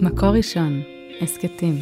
[0.00, 0.82] מקור ראשון,
[1.20, 1.74] הסכתים.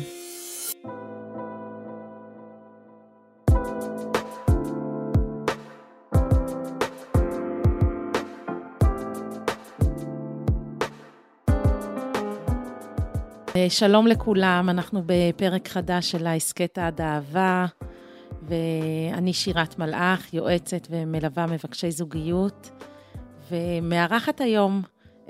[13.68, 17.66] שלום לכולם, אנחנו בפרק חדש של ההסכת עד אהבה,
[18.42, 22.70] ואני שירת מלאך, יועצת ומלווה מבקשי זוגיות,
[23.50, 24.82] ומארחת היום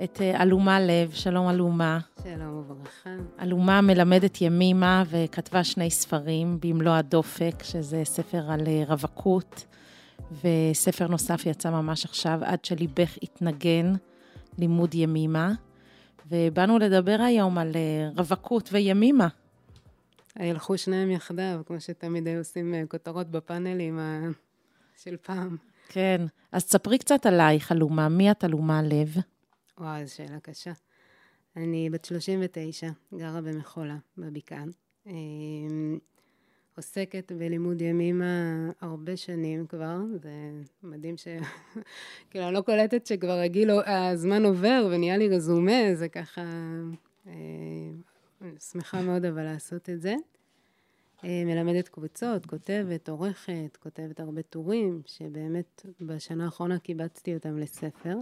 [0.03, 1.99] את אה, אלומה לב, שלום אלומה.
[2.23, 3.09] שלום וברכה.
[3.41, 9.65] אלומה מלמדת ימימה וכתבה שני ספרים, במלוא הדופק, שזה ספר על אה, רווקות,
[10.31, 13.93] וספר נוסף יצא ממש עכשיו, עד שליבך התנגן,
[14.57, 15.53] לימוד ימימה.
[16.31, 19.27] ובאנו לדבר היום על אה, רווקות וימימה.
[20.39, 23.99] ילכו שניהם יחדיו, כמו שתמיד היו עושים כותרות בפאנלים
[24.97, 25.57] של פעם.
[25.89, 28.09] כן, אז ספרי קצת עלייך, אלומה.
[28.09, 29.17] מי את אלומה לב?
[29.79, 30.71] וואו, זו שאלה קשה.
[31.55, 34.63] אני בת 39, גרה במחולה, בבקעה.
[35.07, 35.99] אמ,
[36.77, 40.29] עוסקת בלימוד ימימה הרבה שנים כבר, זה
[40.83, 41.27] מדהים ש...
[42.29, 46.41] כאילו, אני לא קולטת שכבר הגיל, הזמן עובר ונהיה לי רזומה, זה ככה...
[47.27, 47.33] אה,
[48.41, 50.15] אני שמחה מאוד אבל לעשות את זה.
[51.23, 58.15] אה, מלמדת קבוצות, כותבת, עורכת, כותבת הרבה טורים, שבאמת בשנה האחרונה קיבצתי אותם לספר.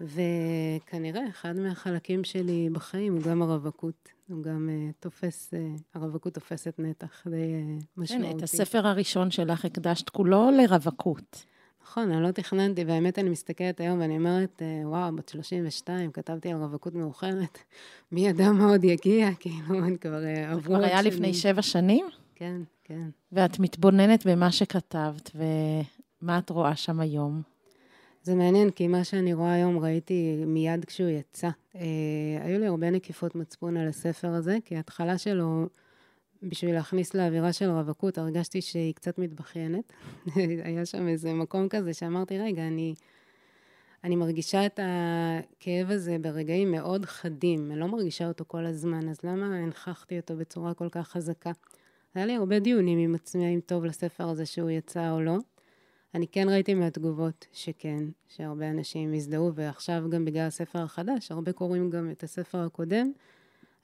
[0.00, 4.08] וכנראה אחד מהחלקים שלי בחיים הוא גם הרווקות.
[4.28, 8.30] הוא גם uh, תופס, uh, הרווקות תופסת נתח די uh, משמעותי.
[8.30, 11.44] כן, את הספר הראשון שלך הקדשת כולו לרווקות.
[11.82, 16.56] נכון, אני לא תכננתי, והאמת אני מסתכלת היום ואני אומרת, וואו, בת 32, כתבתי על
[16.56, 17.58] רווקות מאוחרת,
[18.12, 20.60] מי ידע מה עוד יגיע, כאילו, אני כבר עברו שנים.
[20.60, 22.06] זה כבר היה לפני שבע שנים?
[22.34, 23.08] כן, כן.
[23.32, 27.42] ואת מתבוננת במה שכתבת, ומה את רואה שם היום?
[28.22, 31.48] זה מעניין, כי מה שאני רואה היום ראיתי מיד כשהוא יצא.
[31.76, 31.80] אה,
[32.40, 35.66] היו לי הרבה נקיפות מצפון על הספר הזה, כי ההתחלה שלו,
[36.42, 39.92] בשביל להכניס לאווירה של רווקות, הרגשתי שהיא קצת מתבכיינת.
[40.64, 42.94] היה שם איזה מקום כזה שאמרתי, רגע, אני,
[44.04, 49.18] אני מרגישה את הכאב הזה ברגעים מאוד חדים, אני לא מרגישה אותו כל הזמן, אז
[49.24, 51.52] למה הנכחתי אותו בצורה כל כך חזקה?
[52.14, 55.36] היה לי הרבה דיונים עם עצמי, האם טוב לספר הזה שהוא יצא או לא.
[56.14, 61.90] אני כן ראיתי מהתגובות שכן, שהרבה אנשים הזדהו, ועכשיו גם בגלל הספר החדש, הרבה קוראים
[61.90, 63.12] גם את הספר הקודם.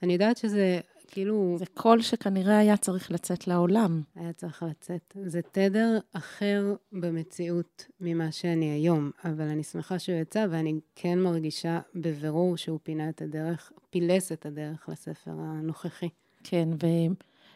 [0.03, 1.57] אני יודעת שזה כאילו...
[1.59, 4.03] זה קול שכנראה היה צריך לצאת לעולם.
[4.15, 5.17] היה צריך לצאת.
[5.25, 11.81] זה תדר אחר במציאות ממה שאני היום, אבל אני שמחה שהוא יצא, ואני כן מרגישה
[11.95, 16.09] בבירור שהוא פינה את הדרך, פילס את הדרך לספר הנוכחי.
[16.45, 16.69] כן,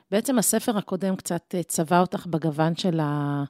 [0.08, 3.44] ובעצם הספר הקודם קצת צבע אותך בגוון של ה...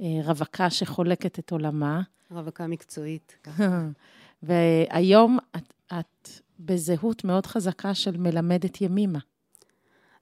[0.00, 2.02] אה, רווקה שחולקת את עולמה.
[2.30, 3.48] רווקה מקצועית.
[4.42, 6.28] והיום את, את
[6.60, 9.18] בזהות מאוד חזקה של מלמדת ימימה.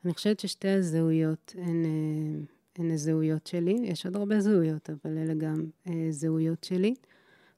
[0.05, 2.45] אני חושבת ששתי הזהויות הן, אה,
[2.79, 3.77] הן הזהויות שלי.
[3.83, 6.95] יש עוד הרבה זהויות, אבל אלה גם אה, זהויות שלי.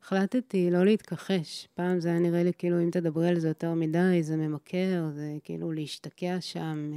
[0.03, 1.69] החלטתי לא להתכחש.
[1.75, 5.37] פעם זה היה נראה לי כאילו אם תדברי על זה יותר מדי, זה ממכר, זה
[5.45, 6.93] כאילו להשתקע שם.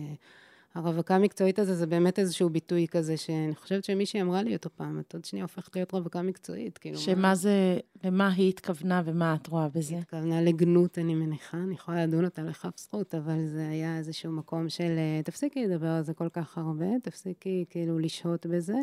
[0.77, 4.99] הרווקה המקצועית הזה, זה באמת איזשהו ביטוי כזה, שאני חושבת שמישהי אמרה לי אותו פעם,
[4.99, 6.97] את עוד שנייה הופכת להיות רווקה מקצועית, כאילו...
[6.97, 7.35] שמה מה...
[7.35, 9.93] זה, למה היא התכוונה ומה את רואה בזה?
[9.93, 14.31] היא התכוונה לגנות, אני מניחה, אני יכולה לדון אותה לכף זכות, אבל זה היה איזשהו
[14.31, 18.77] מקום של, אה, תפסיקי לדבר על זה כל כך הרבה, תפסיקי כאילו לשהות בזה.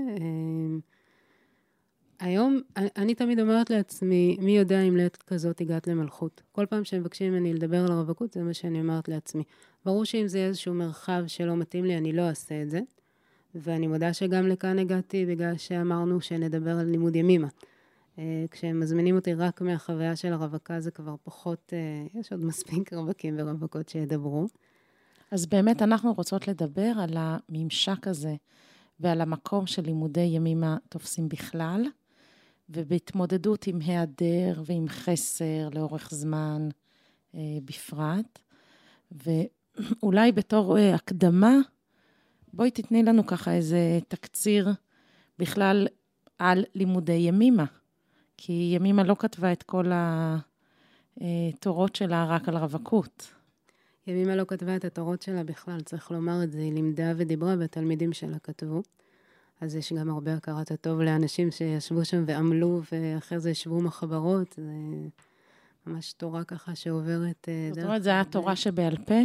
[2.25, 6.43] היום, אני תמיד אומרת לעצמי, מי יודע אם לעת כזאת הגעת למלכות.
[6.53, 9.43] כל פעם שמבקשים ממני לדבר על הרווקות, זה מה שאני אומרת לעצמי.
[9.85, 12.81] ברור שאם זה איזשהו מרחב שלא מתאים לי, אני לא אעשה את זה.
[13.55, 17.49] ואני מודה שגם לכאן הגעתי בגלל שאמרנו שנדבר על לימוד ימימה.
[18.19, 22.93] אה, כשהם מזמינים אותי רק מהחוויה של הרווקה, זה כבר פחות, אה, יש עוד מספיק
[22.93, 24.47] רווקים ורווקות שידברו.
[25.31, 28.35] אז באמת אנחנו רוצות לדבר על הממשק הזה
[29.01, 31.85] ועל המקום של לימודי ימימה תופסים בכלל,
[32.69, 36.69] ובהתמודדות עם היעדר ועם חסר לאורך זמן
[37.35, 38.39] אה, בפרט.
[39.13, 41.59] ואולי בתור אה, הקדמה,
[42.53, 44.69] בואי תתני לנו ככה איזה תקציר
[45.39, 45.87] בכלל
[46.39, 47.65] על לימודי ימימה.
[48.37, 49.91] כי ימימה לא כתבה את כל
[51.21, 53.33] התורות שלה רק על רווקות.
[54.07, 58.13] ימימה לא כתבה את התורות שלה בכלל, צריך לומר את זה, היא לימדה ודיברה והתלמידים
[58.13, 58.83] שלה כתבו.
[59.61, 64.55] אז יש גם הרבה הכרת הטוב לאנשים שישבו שם ועמלו, ואחרי זה ישבו מחברות.
[64.57, 64.73] זה
[65.87, 67.75] ממש תורה ככה שעוברת אה, דרך...
[67.75, 69.21] זאת אומרת, זו הייתה תורה שבעל פה?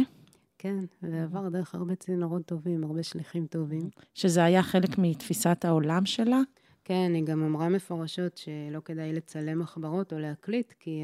[0.58, 3.90] כן, ועבר דרך הרבה צינורות טובים, הרבה שליחים טובים.
[4.14, 6.40] שזה היה חלק מתפיסת העולם שלה?
[6.84, 11.02] כן, היא גם אמרה מפורשות שלא כדאי לצלם מחברות או להקליט, כי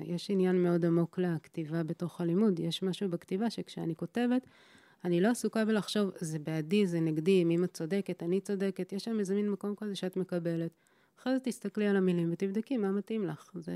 [0.00, 2.60] יש עניין מאוד עמוק לכתיבה בתוך הלימוד.
[2.60, 4.46] יש משהו בכתיבה שכשאני כותבת,
[5.06, 8.92] אני לא עסוקה בלחשוב, זה בעדי, זה נגדי, אם אמא צודקת, אני צודקת.
[8.92, 10.70] יש שם איזה מין מקום כזה שאת מקבלת.
[11.20, 13.50] אחרי זה תסתכלי על המילים ותבדקי מה מתאים לך.
[13.54, 13.72] זה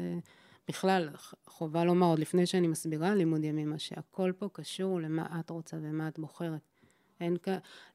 [0.68, 1.08] בכלל,
[1.46, 6.08] חובה לומר, עוד לפני שאני מסבירה לימוד ימימה, שהכל פה קשור למה את רוצה ומה
[6.08, 6.60] את בוחרת.
[7.20, 7.48] אין כ...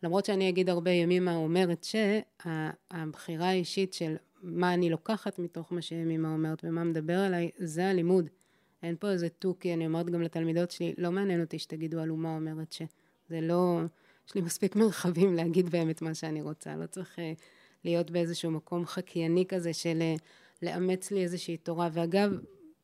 [0.03, 6.33] למרות שאני אגיד הרבה ימימה אומרת שהבחירה האישית של מה אני לוקחת מתוך מה שימימה
[6.33, 8.29] אומרת ומה מדבר אליי, זה הלימוד.
[8.83, 12.35] אין פה איזה תוכי, אני אומרת גם לתלמידות שלי, לא מעניין אותי שתגידו על אומה
[12.35, 12.81] אומרת ש...
[13.30, 13.80] זה לא...
[14.27, 17.22] יש לי מספיק מרחבים להגיד באמת מה שאני רוצה, לא צריך uh,
[17.83, 20.22] להיות באיזשהו מקום חקייני כזה של uh,
[20.62, 21.89] לאמץ לי איזושהי תורה.
[21.94, 22.31] ואגב,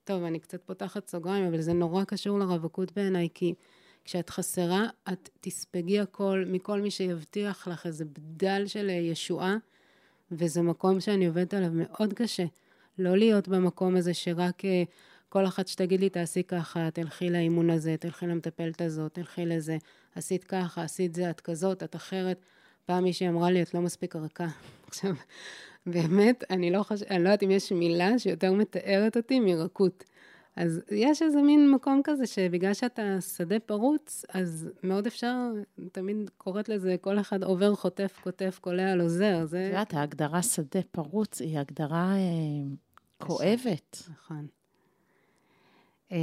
[0.04, 3.54] טוב, אני קצת פותחת סוגריים, אבל זה נורא קשור לרווקות בעיניי, כי
[4.06, 9.58] כשאת חסרה, את תספגי הכל מכל מי שיבטיח לך איזה בדל של אה, ישועה,
[10.32, 12.46] וזה מקום שאני עובדת עליו מאוד קשה.
[13.00, 14.62] לא להיות במקום הזה שרק
[15.30, 19.78] כל אחת שתגיד לי, תעשי ככה, תלכי לאימון הזה, תלכי למטפלת הזאת, תלכי לזה.
[20.16, 22.46] עשית ככה, עשית זה, את כזאת, את אחרת.
[22.86, 24.48] פעם מישהי אמרה לי, את לא מספיק ערכה.
[24.88, 25.13] עכשיו,
[25.86, 30.04] באמת, אני לא חושבת, אני לא יודעת אם יש מילה שיותר מתארת אותי מרכות.
[30.56, 35.38] אז יש איזה מין מקום כזה שבגלל שאתה שדה פרוץ, אז מאוד אפשר,
[35.92, 39.46] תמיד קוראת לזה, כל אחד עובר, חוטף, כותף, קולע, על עוזר.
[39.46, 39.66] זה...
[39.66, 42.75] את יודעת, ההגדרה שדה פרוץ היא הגדרה אה,
[43.18, 44.04] כואבת.
[44.12, 44.48] נכון.
[46.12, 46.19] אני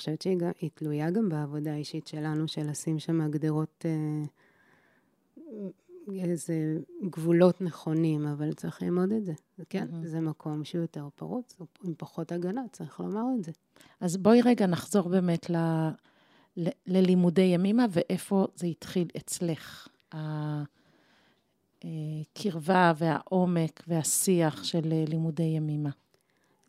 [0.00, 4.24] חושבת שהיא תלויה גם בעבודה האישית שלנו, של לשים שם הגדרות, אה,
[6.14, 6.78] איזה
[7.10, 9.32] גבולות נכונים, אבל צריך ללמוד את זה.
[9.68, 10.06] כן, mm-hmm.
[10.06, 13.52] זה מקום שהוא יותר פרוץ, עם פחות הגנה, צריך לומר את זה.
[14.00, 15.56] אז בואי רגע נחזור באמת ל,
[16.56, 19.88] ל, ללימודי ימימה, ואיפה זה התחיל אצלך.
[21.84, 25.90] הקרבה אה, והעומק והשיח של אה, לימודי ימימה.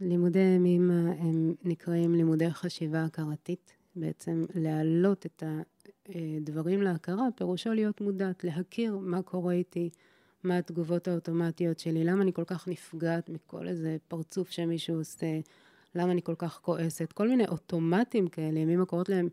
[0.01, 3.73] לימודי הימים הם נקראים לימודי חשיבה הכרתית.
[3.95, 5.43] בעצם להעלות את
[6.09, 9.89] הדברים להכרה, פירושו להיות מודעת, להכיר מה קורה איתי,
[10.43, 15.39] מה התגובות האוטומטיות שלי, למה אני כל כך נפגעת מכל איזה פרצוף שמישהו עושה,
[15.95, 19.29] למה אני כל כך כועסת, כל מיני אוטומטים כאלה, ימים קוראות להם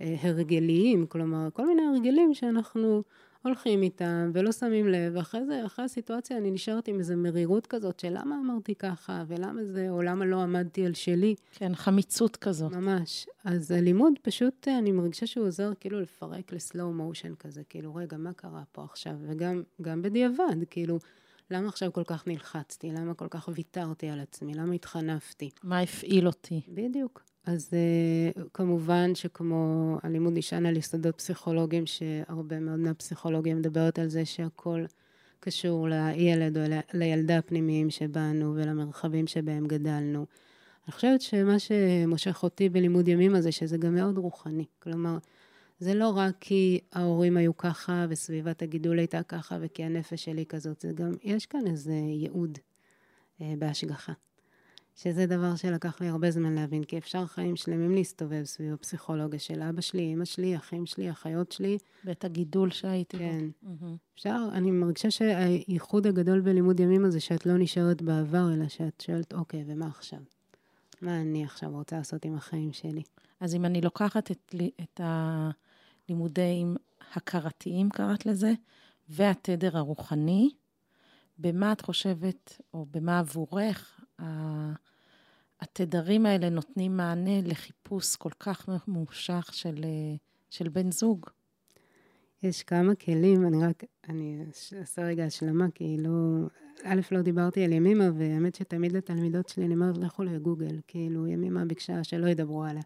[0.00, 3.02] אה, הרגליים, כלומר, כל מיני הרגלים שאנחנו
[3.42, 8.00] הולכים איתם ולא שמים לב, ואחרי זה, אחרי הסיטואציה אני נשארת עם איזו מרירות כזאת
[8.00, 11.34] של למה אמרתי ככה, ולמה זה, או למה לא עמדתי על שלי.
[11.52, 12.72] כן, חמיצות כזאת.
[12.72, 13.26] ממש.
[13.44, 18.32] אז הלימוד פשוט, אני מרגישה שהוא עוזר כאילו לפרק לסלואו מושן כזה, כאילו, רגע, מה
[18.32, 19.14] קרה פה עכשיו?
[19.20, 20.98] וגם בדיעבד, כאילו,
[21.50, 22.90] למה עכשיו כל כך נלחצתי?
[22.90, 24.54] למה כל כך ויתרתי על עצמי?
[24.54, 25.50] למה התחנפתי?
[25.62, 26.60] מה הפעיל אותי?
[26.68, 27.31] בדיוק.
[27.46, 34.24] אז uh, כמובן שכמו הלימוד נשען על יסודות פסיכולוגיים, שהרבה מאוד מהפסיכולוגיה מדברת על זה
[34.24, 34.84] שהכל
[35.40, 36.62] קשור לילד או
[36.94, 40.26] לילדה הפנימיים שבאנו ולמרחבים שבהם גדלנו.
[40.86, 44.64] אני חושבת שמה שמושך אותי בלימוד ימים הזה, שזה גם מאוד רוחני.
[44.78, 45.18] כלומר,
[45.78, 50.80] זה לא רק כי ההורים היו ככה וסביבת הגידול הייתה ככה וכי הנפש שלי כזאת,
[50.80, 52.58] זה גם, יש כאן איזה ייעוד
[53.40, 54.12] אה, בהשגחה.
[54.94, 59.62] שזה דבר שלקח לי הרבה זמן להבין, כי אפשר חיים שלמים להסתובב סביב הפסיכולוגיה של
[59.62, 61.78] אבא שלי, אמא שלי, אחים שלי, אחיות שלי.
[62.04, 63.48] ואת הגידול שהייתי כן.
[63.62, 63.76] בו.
[63.80, 63.94] כן.
[64.14, 69.32] אפשר, אני מרגישה שהייחוד הגדול בלימוד ימים הזה, שאת לא נשארת בעבר, אלא שאת שואלת,
[69.32, 70.20] אוקיי, ומה עכשיו?
[71.02, 73.02] מה אני עכשיו רוצה לעשות עם החיים שלי?
[73.40, 76.76] אז אם אני לוקחת את, את הלימודים
[77.14, 78.52] הכרתיים, קראת לזה,
[79.08, 80.50] והתדר הרוחני,
[81.38, 84.00] במה את חושבת, או במה עבורך,
[85.60, 89.84] התדרים האלה נותנים מענה לחיפוש כל כך ממושך של,
[90.50, 91.26] של בן זוג.
[92.42, 94.44] יש כמה כלים, אני רק, אני
[94.78, 96.10] אעשה רגע השלמה, כי לא,
[96.82, 101.64] א', לא דיברתי על ימימה, והאמת שתמיד לתלמידות שלי אני אומרת, לכו לגוגל, כאילו, ימימה
[101.64, 102.82] ביקשה שלא ידברו עליה.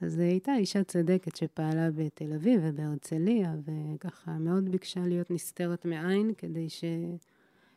[0.00, 6.68] אז הייתה אישה צדקת שפעלה בתל אביב ובהרצליה, וככה מאוד ביקשה להיות נסתרת מעין, כדי
[6.68, 6.84] ש...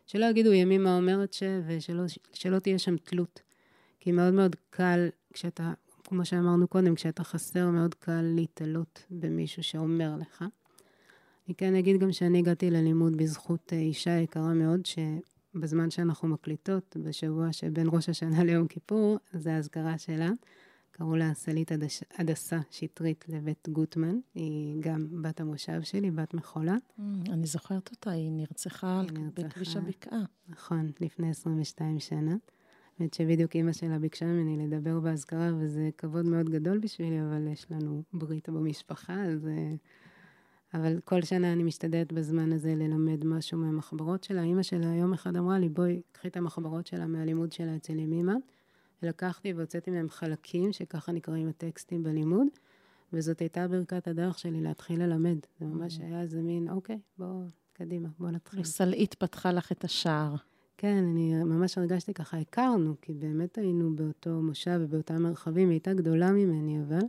[0.06, 1.44] שלא יגידו ימימה אומרת ש...
[1.68, 3.42] ושלא תהיה שם תלות.
[4.00, 10.16] כי מאוד מאוד קל, כשאתה, כמו שאמרנו קודם, כשאתה חסר, מאוד קל להתעלות במישהו שאומר
[10.20, 10.46] לך.
[11.48, 16.98] אני כן אגיד גם שאני הגעתי ללימוד בזכות אה, אישה יקרה מאוד, שבזמן שאנחנו מקליטות,
[17.04, 20.30] בשבוע שבין ראש השנה ליום כיפור, זה האזכרה שלה.
[20.98, 21.72] קראו לה סלית
[22.18, 26.76] הדסה שטרית לבית גוטמן, היא גם בת המושב שלי, בת מחולה.
[26.76, 29.02] Mm, אני זוכרת אותה, היא נרצחה
[29.34, 30.24] בכביש הבקעה.
[30.50, 32.36] נכון, לפני 22 שנה.
[33.00, 37.66] האמת שבדיוק אימא שלה ביקשה ממני לדבר באזכרה, וזה כבוד מאוד גדול בשבילי, אבל יש
[37.72, 39.48] לנו ברית במשפחה, אז...
[39.48, 39.76] אה,
[40.74, 44.44] אבל כל שנה אני משתדלת בזמן הזה ללמד משהו מהמחברות שלה.
[44.44, 48.34] אימא שלה יום אחד אמרה לי, בואי, קחי את המחברות שלה מהלימוד שלה אצל ימימה,
[49.04, 52.48] לקחתי והוצאתי מהם חלקים, שככה נקראים הטקסטים בלימוד,
[53.14, 55.38] וזאת הייתה ברכת הדרך שלי להתחיל ללמד.
[55.60, 57.44] זה ממש היה איזה מין, אוקיי, בואו,
[57.74, 58.64] קדימה, בואו נתחיל.
[58.64, 60.36] סלעית פתחה לך את השער.
[60.78, 65.94] כן, אני ממש הרגשתי ככה, הכרנו, כי באמת היינו באותו מושב ובאותם מרחבים, היא הייתה
[65.94, 67.02] גדולה ממני, אבל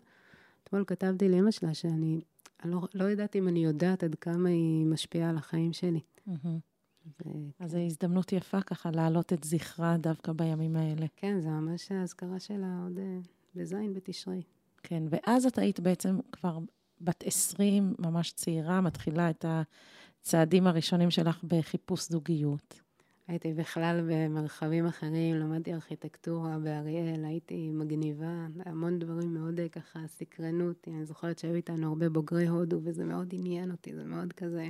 [0.65, 2.21] אתמול כתבתי לאמא שלה שאני
[2.65, 6.01] אני לא, לא ידעתי אם אני יודעת עד כמה היא משפיעה על החיים שלי.
[6.29, 6.74] Mm-hmm.
[7.07, 7.31] ו...
[7.59, 11.07] אז זו הזדמנות יפה ככה להעלות את זכרה דווקא בימים האלה.
[11.17, 13.19] כן, זו ממש האזכרה שלה עוד אה,
[13.55, 14.43] בזין בתשרי.
[14.83, 16.59] כן, ואז את היית בעצם כבר
[17.01, 22.81] בת 20, ממש צעירה, מתחילה את הצעדים הראשונים שלך בחיפוש זוגיות.
[23.29, 30.69] הייתי בכלל במרחבים אחרים, למדתי ארכיטקטורה באריאל, הייתי מגניבה, המון דברים מאוד אה, ככה סקרנו
[30.69, 30.91] אותי.
[30.91, 34.69] אני זוכרת שהיו איתנו הרבה בוגרי הודו, וזה מאוד עניין אותי, זה מאוד כזה...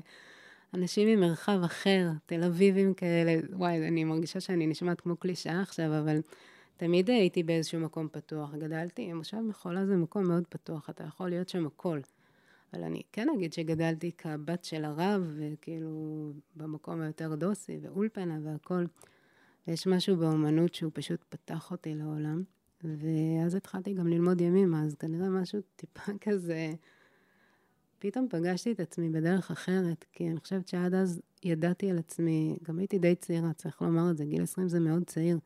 [0.75, 6.21] אנשים ממרחב אחר, תל אביבים כאלה, וואי, אני מרגישה שאני נשמעת כמו קלישאה עכשיו, אבל
[6.77, 8.55] תמיד הייתי באיזשהו מקום פתוח.
[8.55, 12.01] גדלתי, מושב מחולה זה מקום מאוד פתוח, אתה יכול להיות שם הכל.
[12.73, 18.87] אבל אני כן אגיד שגדלתי כבת של הרב, וכאילו במקום היותר דוסי, ואולפנה והכול.
[19.69, 22.43] ויש משהו באומנות שהוא פשוט פתח אותי לעולם.
[22.85, 26.75] ואז התחלתי גם ללמוד ימימה, אז כנראה משהו טיפה כזה...
[28.07, 32.79] פתאום פגשתי את עצמי בדרך אחרת, כי אני חושבת שעד אז ידעתי על עצמי, גם
[32.79, 35.39] הייתי די צעירה, צריך לומר את זה, גיל 20 זה מאוד צעיר.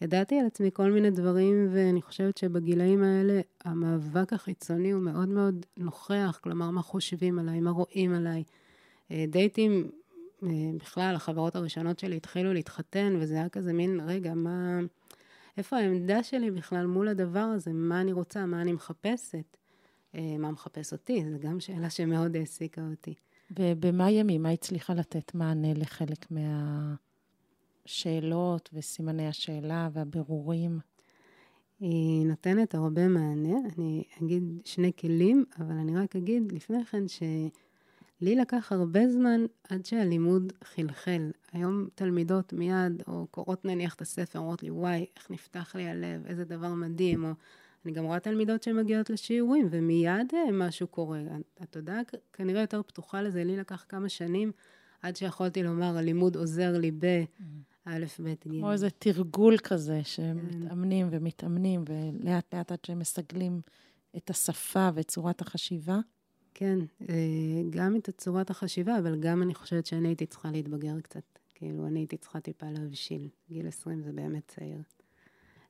[0.00, 5.66] ידעתי על עצמי כל מיני דברים, ואני חושבת שבגילאים האלה המאבק החיצוני הוא מאוד מאוד
[5.76, 8.44] נוכח, כלומר, מה חושבים עליי, מה רואים עליי.
[9.10, 9.90] אה, דייטים,
[10.42, 10.48] אה,
[10.80, 14.80] בכלל, החברות הראשונות שלי התחילו להתחתן, וזה היה כזה מין, רגע, מה...
[15.56, 17.72] איפה העמדה שלי בכלל מול הדבר הזה?
[17.72, 18.46] מה אני רוצה?
[18.46, 19.56] מה אני מחפשת?
[20.16, 21.24] אה, מה מחפש אותי?
[21.30, 23.14] זו גם שאלה שמאוד העסיקה אותי.
[23.58, 26.94] ובמה ימים, מה הצליחה לתת מענה לחלק מה...
[27.86, 30.78] השאלות וסימני השאלה והבירורים?
[31.80, 33.58] היא נותנת הרבה מענה.
[33.76, 39.84] אני אגיד שני כלים, אבל אני רק אגיד לפני כן שלי לקח הרבה זמן עד
[39.84, 41.30] שהלימוד חלחל.
[41.52, 46.26] היום תלמידות מיד, או קוראות נניח את הספר, אומרות לי, וואי, איך נפתח לי הלב,
[46.26, 47.30] איזה דבר מדהים, או
[47.86, 51.20] אני גם רואה תלמידות שמגיעות לשיעורים, ומיד אה, משהו קורה.
[51.60, 52.00] התודעה
[52.32, 54.52] כנראה יותר פתוחה לזה, לי לקח כמה שנים
[55.02, 57.24] עד שיכולתי לומר, הלימוד עוזר לי ב...
[57.84, 58.34] א', ב', ג'.
[58.42, 61.16] כמו איזה תרגול כזה, שמתאמנים כן.
[61.16, 63.60] ומתאמנים, ולאט לאט עד שהם מסגלים
[64.16, 65.98] את השפה ואת צורת החשיבה.
[66.54, 66.78] כן,
[67.08, 67.14] אה,
[67.70, 71.38] גם את צורת החשיבה, אבל גם אני חושבת שאני הייתי צריכה להתבגר קצת.
[71.54, 73.28] כאילו, אני הייתי צריכה טיפה להבשיל.
[73.50, 74.82] גיל 20 זה באמת צעיר.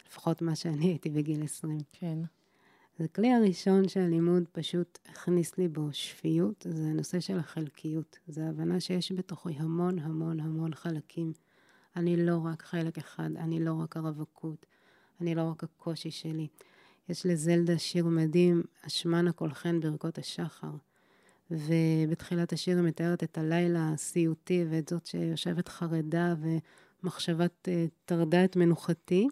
[0.07, 1.79] לפחות מה שאני הייתי בגיל 20.
[1.93, 2.19] כן.
[2.99, 8.19] אז הכלי הראשון שהלימוד פשוט הכניס לי בו שפיות, זה הנושא של החלקיות.
[8.27, 11.33] זה ההבנה שיש בתוכי המון המון המון חלקים.
[11.97, 14.67] אני לא רק חלק אחד, אני לא רק הרווקות,
[15.21, 16.49] אני לא רק הקושי שלי.
[17.09, 20.71] יש לזלדה שיר מדהים, אשמנה כל חן ברכות השחר.
[21.51, 26.35] ובתחילת השיר היא מתארת את הלילה הסיוטי ואת זאת שיושבת חרדה
[27.03, 29.29] ומחשבת uh, טרדה את מנוחתי.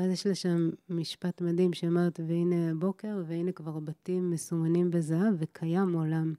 [0.00, 5.92] ואז יש לה שם משפט מדהים שאומרת, והנה הבוקר, והנה כבר בתים מסומנים בזהב, וקיים
[5.92, 6.34] עולם.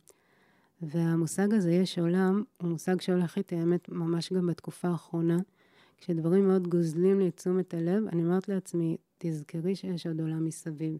[0.81, 5.37] והמושג הזה, יש עולם, הוא מושג שהולך איתי, האמת, ממש גם בתקופה האחרונה.
[5.97, 10.97] כשדברים מאוד גוזלים לי את תשומת הלב, אני אומרת לעצמי, תזכרי שיש עוד עולם מסביב.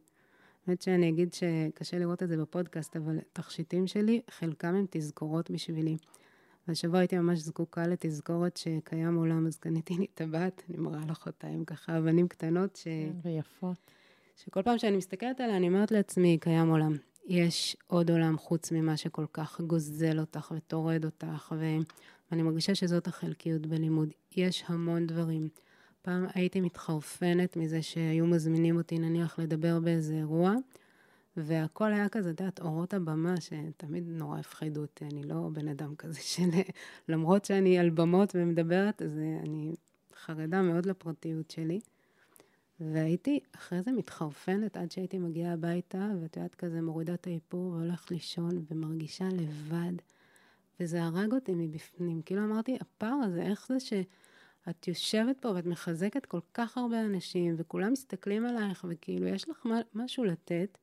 [0.67, 5.97] האמת שאני אגיד שקשה לראות את זה בפודקאסט, אבל תכשיטים שלי, חלקם הם תזכורות בשבילי.
[6.71, 11.47] והשבוע הייתי ממש זקוקה לתזכורת שקיים עולם, אז קניתי לי טבעת, אני מראה לך אותה
[11.47, 12.75] עם ככה אבנים קטנות.
[12.75, 12.83] ש...
[12.83, 13.77] כן, ויפות.
[14.37, 16.95] שכל פעם שאני מסתכלת עליה, אני אומרת לעצמי, קיים עולם.
[17.27, 21.55] יש עוד עולם חוץ ממה שכל כך גוזל אותך וטורד אותך,
[22.31, 24.09] ואני מרגישה שזאת החלקיות בלימוד.
[24.35, 25.49] יש המון דברים.
[26.01, 30.53] פעם הייתי מתחרפנת מזה שהיו מזמינים אותי נניח לדבר באיזה אירוע,
[31.37, 35.95] והכל היה כזה, את יודעת, אורות הבמה, שתמיד נורא הפחידו אותי, אני לא בן אדם
[35.95, 36.49] כזה של...
[37.09, 39.75] למרות שאני על במות ומדברת, אז אני
[40.15, 41.79] חרדה מאוד לפרטיות שלי.
[42.79, 48.11] והייתי אחרי זה מתחרפנת עד שהייתי מגיעה הביתה, ואת יודעת, כזה מורידה את האיפור והולכת
[48.11, 49.93] לישון ומרגישה לבד.
[50.79, 52.21] וזה הרג אותי מבפנים.
[52.21, 57.55] כאילו אמרתי, הפער הזה, איך זה שאת יושבת פה ואת מחזקת כל כך הרבה אנשים,
[57.57, 60.77] וכולם מסתכלים עלייך, וכאילו, יש לך משהו לתת.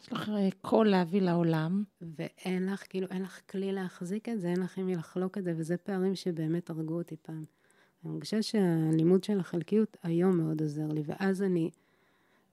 [0.00, 1.84] יש לך אה, קול להביא לעולם.
[2.16, 5.44] ואין לך, כאילו, אין לך כלי להחזיק את זה, אין לך עם מי לחלוק את
[5.44, 7.44] זה, וזה פערים שבאמת הרגו אותי פעם.
[8.04, 11.70] אני מרגישה שהלימוד של החלקיות היום מאוד עוזר לי, ואז אני,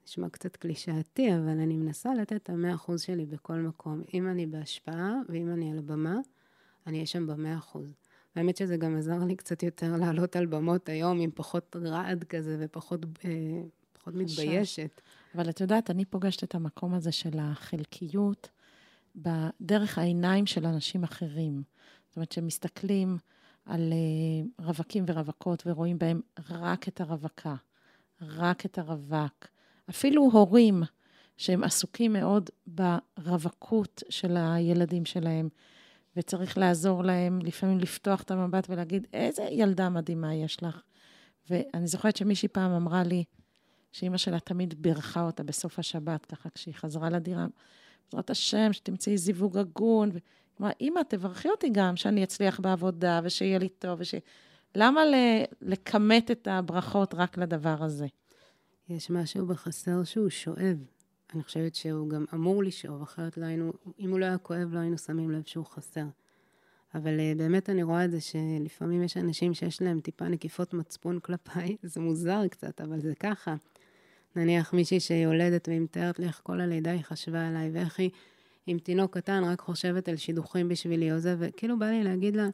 [0.07, 4.01] נשמע קצת קלישאתי, אבל אני מנסה לתת את המאה אחוז שלי בכל מקום.
[4.13, 6.19] אם אני בהשפעה ואם אני על הבמה,
[6.87, 7.93] אני אהיה שם במאה אחוז.
[8.35, 12.57] האמת שזה גם עזר לי קצת יותר לעלות על במות היום עם פחות רעד כזה
[12.59, 13.29] ופחות אה,
[13.93, 15.01] פחות מתביישת.
[15.37, 18.49] אבל את יודעת, אני פוגשת את המקום הזה של החלקיות
[19.15, 21.63] בדרך העיניים של אנשים אחרים.
[22.07, 23.17] זאת אומרת, שמסתכלים
[23.65, 27.55] על uh, רווקים ורווקות ורואים בהם רק את הרווקה,
[28.21, 29.47] רק את הרווק.
[29.89, 30.83] אפילו הורים
[31.37, 32.49] שהם עסוקים מאוד
[33.17, 35.49] ברווקות של הילדים שלהם,
[36.15, 40.81] וצריך לעזור להם לפעמים לפתוח את המבט ולהגיד, איזה ילדה מדהימה יש לך.
[41.49, 43.23] ואני זוכרת שמישהי פעם אמרה לי,
[43.97, 47.45] שאימא שלה תמיד בירכה אותה בסוף השבת, ככה כשהיא חזרה לדירה,
[48.05, 50.09] בעזרת השם, שתמצאי זיווג הגון.
[50.61, 54.15] אמרה, אימא, תברכי אותי גם, שאני אצליח בעבודה ושיהיה לי טוב, וש...
[54.75, 55.01] למה
[55.61, 58.07] לכמת את הברכות רק לדבר הזה?
[58.89, 60.77] יש משהו בחסר שהוא שואב.
[61.33, 64.79] אני חושבת שהוא גם אמור לשאוב, אחרת לא היינו, אם הוא לא היה כואב, לא
[64.79, 66.05] היינו שמים לב שהוא חסר.
[66.95, 71.19] אבל uh, באמת אני רואה את זה שלפעמים יש אנשים שיש להם טיפה נקיפות מצפון
[71.19, 73.55] כלפיי, זה מוזר קצת, אבל זה ככה.
[74.37, 78.09] נניח מישהי שיולדת והיא מתארת לי איך כל הלידה היא חשבה עליי, ואיך היא
[78.67, 82.47] עם תינוק קטן רק חושבת על שידוכים בשבילי או זה, וכאילו בא לי להגיד לה,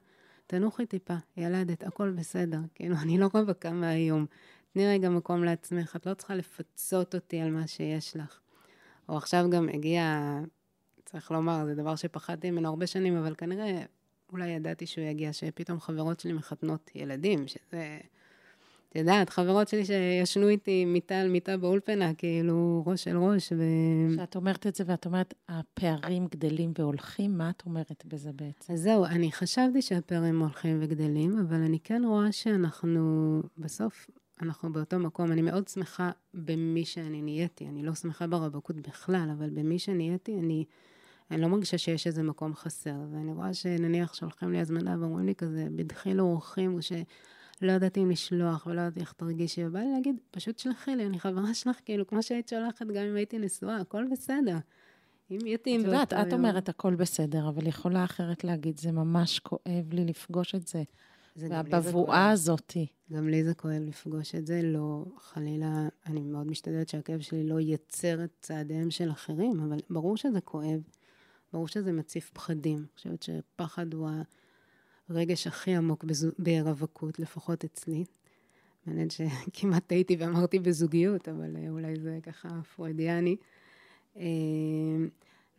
[0.47, 2.59] תנוחי טיפה, ילדת, הכל בסדר.
[2.75, 4.25] כאילו, אני לא רווקה מהיום.
[4.73, 8.39] תני רגע מקום לעצמך, את לא צריכה לפצות אותי על מה שיש לך.
[9.09, 10.33] או עכשיו גם הגיע,
[11.05, 13.83] צריך לומר, זה דבר שפחדתי ממנו הרבה שנים, אבל כנראה,
[14.31, 17.97] אולי ידעתי שהוא יגיע, שפתאום חברות שלי מחתנות ילדים, שזה...
[18.93, 23.63] את יודעת, חברות שלי שישנו איתי מיטה על מיטה באולפנה, כאילו ראש אל ראש, ו...
[24.13, 28.73] כשאת אומרת את זה ואת אומרת, הפערים גדלים והולכים, מה את אומרת בזה בעצם?
[28.73, 34.07] אז זהו, אני חשבתי שהפערים הולכים וגדלים, אבל אני כן רואה שאנחנו, בסוף,
[34.41, 35.31] אנחנו באותו מקום.
[35.31, 37.67] אני מאוד שמחה במי שאני נהייתי.
[37.67, 40.65] אני לא שמחה ברווקות בכלל, אבל במי שנהייתי, אני,
[41.31, 42.95] אני לא מרגישה שיש איזה מקום חסר.
[43.11, 46.81] ואני רואה שנניח שולחים לי הזמנה ואומרים לי כזה, בדחילו אורחים, או
[47.59, 51.19] שלא ידעתי אם לשלוח ולא ידעתי איך תרגישי, ובא לי להגיד, פשוט שלחי לי, אני
[51.19, 54.57] חברה שלך, כאילו, כמו שהיית שולחת גם אם הייתי נשואה, הכל בסדר.
[55.31, 59.93] אם יתאים את יודעת, את אומרת הכל בסדר, אבל יכולה אחרת להגיד, זה ממש כואב
[59.93, 60.83] לי לפגוש את זה.
[61.35, 62.87] והבבואה הזאתי.
[63.11, 67.59] גם לי זה כואב לפגוש את זה, לא חלילה, אני מאוד משתדלת שהכאב שלי לא
[67.59, 70.81] ייצר את צעדיהם של אחרים, אבל ברור שזה כואב,
[71.53, 72.77] ברור שזה מציף פחדים.
[72.77, 74.09] אני חושבת שפחד הוא
[75.09, 76.05] הרגש הכי עמוק
[76.39, 78.03] ברווקות, לפחות אצלי.
[78.85, 83.35] מעניין שכמעט טעיתי ואמרתי בזוגיות, אבל אולי זה ככה פרוידיאני.
[84.17, 84.23] אה,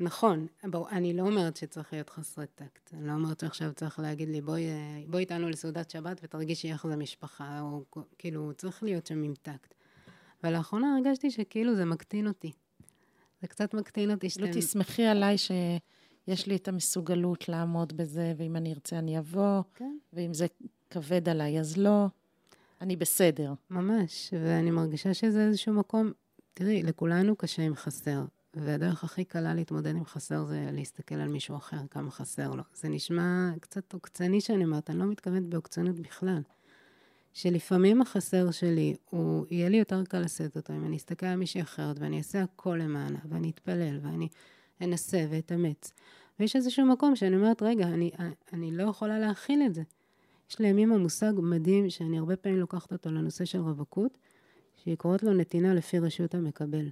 [0.01, 2.95] נכון, בוא, אני לא אומרת שצריך להיות חסרי טקט.
[2.95, 4.67] אני לא אומרת שעכשיו צריך להגיד לי, בואי,
[5.09, 7.85] בואי איתנו לסעודת שבת ותרגישי איך זה משפחה, או
[8.19, 9.75] כאילו, צריך להיות שם עם טקט.
[10.43, 12.53] אבל לאחרונה הרגשתי שכאילו זה מקטין אותי.
[13.43, 14.45] זה קצת מקטין אותי שאתם...
[14.45, 15.37] לא תסמכי עליי
[16.25, 19.97] שיש לי את המסוגלות לעמוד בזה, ואם אני ארצה אני אבוא, כן.
[20.13, 20.47] ואם זה
[20.91, 22.07] כבד עליי אז לא.
[22.81, 23.55] אני בסדר.
[23.71, 26.13] ממש, ואני מרגישה שזה איזשהו מקום,
[26.55, 28.25] תראי, לכולנו קשה עם חסר.
[28.55, 32.63] והדרך הכי קלה להתמודד עם חסר זה להסתכל על מישהו אחר, כמה חסר לו.
[32.75, 36.43] זה נשמע קצת עוקצני שאני אומרת, אני לא מתכוונת בעוקצנות בכלל.
[37.33, 41.63] שלפעמים החסר שלי, הוא, יהיה לי יותר קל לשאת אותו אם אני אסתכל על מישהי
[41.63, 44.29] אחרת ואני אעשה הכל למענה, ואני אתפלל, ואני
[44.85, 45.93] אנסה ואתאמץ.
[46.41, 48.11] ויש איזשהו מקום שאני אומרת, רגע, אני,
[48.53, 49.83] אני לא יכולה להכיל את זה.
[50.51, 54.19] יש לימים המושג מדהים, שאני הרבה פעמים לוקחת אותו לנושא של רווקות,
[54.83, 56.89] שהיא קוראת לו נתינה לפי רשות המקבל.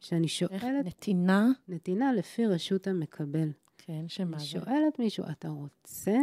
[0.00, 0.52] שאני שואלת...
[0.52, 1.48] איך נתינה?
[1.68, 3.48] נתינה לפי רשות המקבל.
[3.78, 4.44] כן, שמה זה?
[4.44, 6.18] שואלת מישהו, אתה רוצה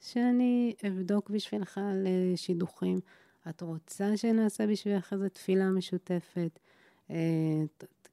[0.00, 2.34] שאני אבדוק בשבילך על אה?
[3.48, 6.58] את רוצה שנעשה בשבילך איזו תפילה משותפת?
[7.10, 7.16] אה,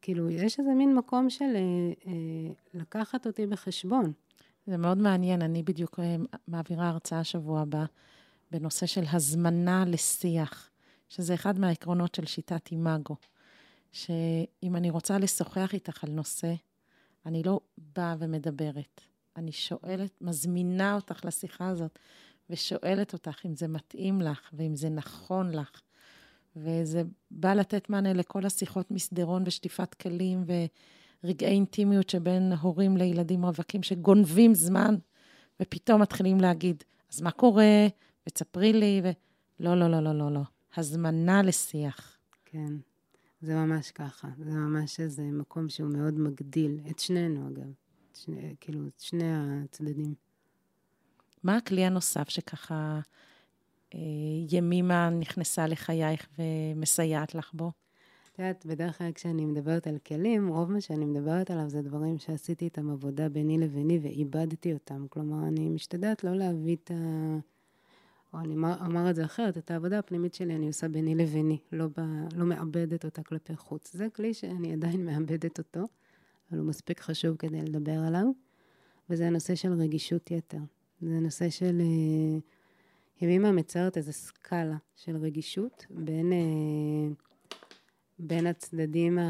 [0.02, 1.62] כאילו, יש איזה מין מקום של אה,
[2.08, 4.14] אה, לקחת אותי בחשבון.
[4.68, 6.16] זה מאוד מעניין, אני בדיוק אה,
[6.48, 7.86] מעבירה הרצאה שבוע הבא
[8.52, 10.70] בנושא של הזמנה לשיח,
[11.10, 13.16] שזה אחד מהעקרונות של שיטת אימאגו.
[13.92, 16.54] שאם אני רוצה לשוחח איתך על נושא,
[17.26, 17.60] אני לא
[17.96, 19.02] באה ומדברת.
[19.36, 22.00] אני שואלת, מזמינה אותך לשיחה הזאת,
[22.50, 25.82] ושואלת אותך אם זה מתאים לך, ואם זה נכון לך.
[26.64, 30.44] וזה בא לתת מענה לכל השיחות מסדרון ושטיפת כלים
[31.24, 34.96] ורגעי אינטימיות שבין הורים לילדים רווקים שגונבים זמן,
[35.60, 37.88] ופתאום מתחילים להגיד, אז מה קורה?
[38.28, 39.10] ותספרי לי, ו...
[39.60, 40.42] לא, לא, לא, לא, לא, לא.
[40.76, 42.18] הזמנה לשיח.
[42.46, 42.74] כן.
[43.42, 47.72] זה ממש ככה, זה ממש איזה מקום שהוא מאוד מגדיל, את שנינו אגב,
[48.14, 50.14] שני, כאילו, את שני הצדדים.
[51.44, 53.00] מה הכלי הנוסף שככה
[54.50, 57.72] ימימה נכנסה לחייך ומסייעת לך בו?
[58.38, 62.18] את יודעת, בדרך כלל כשאני מדברת על כלים, רוב מה שאני מדברת עליו זה דברים
[62.18, 65.06] שעשיתי איתם עבודה ביני לביני ואיבדתי אותם.
[65.10, 67.38] כלומר, אני משתדלת לא להביא את ה...
[68.34, 71.88] או אני אומר, את זה אחרת, את העבודה הפנימית שלי אני עושה ביני לביני, לא,
[71.88, 72.02] ב,
[72.36, 73.94] לא מאבדת אותה כלפי חוץ.
[73.94, 75.88] זה כלי שאני עדיין מאבדת אותו,
[76.52, 78.26] אבל הוא מספיק חשוב כדי לדבר עליו,
[79.10, 80.62] וזה הנושא של רגישות יתר.
[81.02, 81.82] זה נושא של...
[81.82, 82.40] אה,
[83.22, 87.14] ימימה מציירת איזו סקאלה של רגישות בין, אה,
[88.20, 89.24] בין הצדדים ה...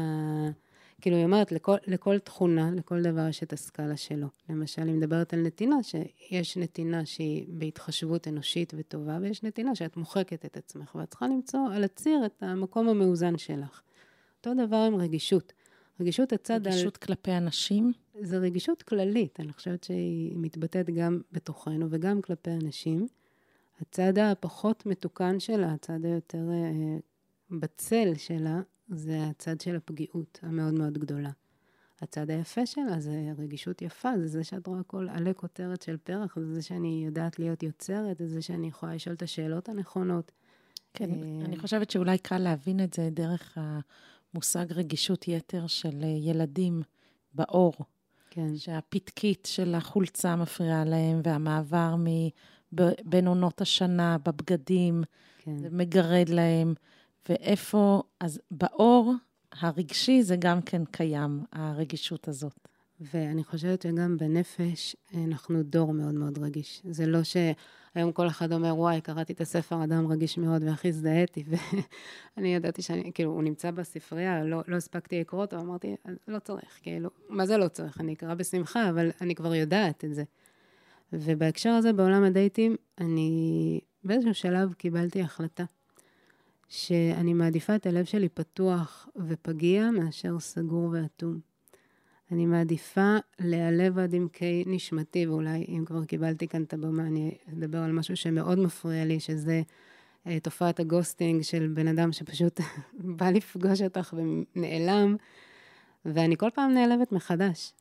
[1.00, 4.26] כאילו, היא אומרת, לכל, לכל תכונה, לכל דבר יש את הסקאלה שלו.
[4.48, 10.44] למשל, היא מדברת על נתינה, שיש נתינה שהיא בהתחשבות אנושית וטובה, ויש נתינה שאת מוחקת
[10.44, 13.82] את עצמך, ואת צריכה למצוא על הציר את המקום המאוזן שלך.
[14.38, 15.52] אותו דבר עם רגישות.
[16.00, 16.66] רגישות הצד...
[16.66, 17.06] רגישות על...
[17.06, 17.92] כלפי אנשים?
[18.20, 23.06] זה רגישות כללית, אני חושבת שהיא מתבטאת גם בתוכנו וגם כלפי אנשים.
[23.80, 26.96] הצד הפחות מתוקן שלה, הצד היותר אה,
[27.50, 31.30] בצל שלה, זה הצד של הפגיעות המאוד מאוד גדולה.
[32.00, 36.38] הצד היפה שלה זה רגישות יפה, זה זה שאת רואה כל עלי כותרת של פרח,
[36.38, 40.32] זה זה שאני יודעת להיות יוצרת, זה זה שאני יכולה לשאול את השאלות הנכונות.
[40.94, 43.58] כן, אה, אני חושבת שאולי קל להבין את זה דרך
[44.34, 46.82] המושג רגישות יתר של אה, ילדים
[47.34, 47.74] באור.
[48.30, 48.56] כן.
[48.56, 52.06] שהפתקית של החולצה מפריעה להם, והמעבר מ...
[53.04, 55.02] בין עונות השנה, בבגדים,
[55.38, 55.58] כן.
[55.58, 56.74] זה מגרד להם.
[57.28, 59.14] ואיפה, אז באור
[59.52, 62.68] הרגשי זה גם כן קיים, הרגישות הזאת.
[63.00, 66.82] ואני חושבת שגם בנפש אנחנו דור מאוד מאוד רגיש.
[66.90, 71.44] זה לא שהיום כל אחד אומר, וואי, קראתי את הספר אדם רגיש מאוד והכי הזדהיתי,
[72.36, 75.96] ואני ידעתי שאני, כאילו, הוא נמצא בספרייה, לא, לא הספקתי לקרוא אותו, אמרתי,
[76.28, 78.00] לא צריך, כאילו, מה זה לא צריך?
[78.00, 80.24] אני אקרא בשמחה, אבל אני כבר יודעת את זה.
[81.12, 85.64] ובהקשר הזה, בעולם הדייטים, אני באיזשהו שלב קיבלתי החלטה.
[86.68, 91.38] שאני מעדיפה את הלב שלי פתוח ופגיע מאשר סגור ואטום.
[92.32, 97.78] אני מעדיפה להיעלב עד עמקי נשמתי, ואולי אם כבר קיבלתי כאן את הבמה, אני אדבר
[97.78, 99.62] על משהו שמאוד מפריע לי, שזה
[100.26, 102.60] אה, תופעת הגוסטינג של בן אדם שפשוט
[103.18, 105.16] בא לפגוש אותך ונעלם,
[106.04, 107.72] ואני כל פעם נעלבת מחדש.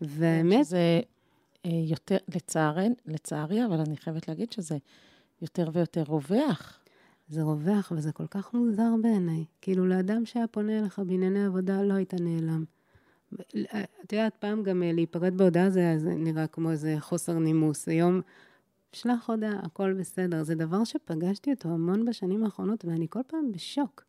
[0.00, 0.64] והאמת...
[0.64, 1.00] זה
[1.64, 4.76] יותר, לצערי, לצערי, אבל אני חייבת להגיד שזה
[5.42, 6.78] יותר ויותר רווח.
[7.28, 9.44] זה רווח וזה כל כך מוזר בעיניי.
[9.60, 12.64] כאילו, לאדם שהיה פונה אליך בענייני עבודה, לא היית נעלם.
[14.04, 17.88] את יודעת, פעם גם אה, להיפרד בהודעה זה, זה נראה כמו איזה חוסר נימוס.
[17.88, 18.20] היום,
[18.92, 20.42] שלח הודעה, הכל בסדר.
[20.42, 24.04] זה דבר שפגשתי אותו המון בשנים האחרונות, ואני כל פעם בשוק.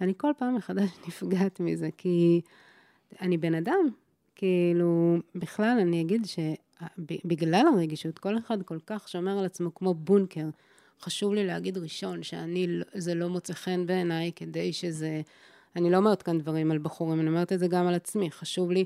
[0.00, 2.40] אני כל פעם מחדש נפגעת מזה, כי
[3.20, 3.88] אני בן אדם.
[4.34, 6.26] כאילו, בכלל, אני אגיד
[7.10, 10.46] שבגלל הרגישות, כל אחד כל כך שומר על עצמו כמו בונקר.
[11.00, 15.20] חשוב לי להגיד ראשון, שאני, לא, זה לא מוצא חן בעיניי, כדי שזה...
[15.76, 18.30] אני לא אומרת כאן דברים על בחורים, אני אומרת את זה גם על עצמי.
[18.30, 18.84] חשוב לי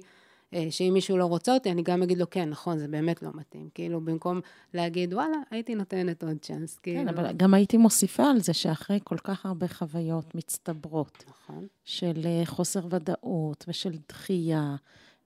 [0.54, 3.30] אה, שאם מישהו לא רוצה אותי, אני גם אגיד לו, כן, נכון, זה באמת לא
[3.34, 3.68] מתאים.
[3.74, 4.40] כאילו, במקום
[4.74, 6.78] להגיד, וואלה, הייתי נותנת עוד צ'אנס.
[6.78, 7.10] כן, כאילו...
[7.10, 11.66] אבל גם הייתי מוסיפה על זה שאחרי כל כך הרבה חוויות מצטברות, נכון.
[11.84, 14.76] של אה, חוסר ודאות ושל דחייה